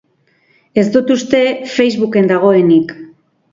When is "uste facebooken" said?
1.17-2.33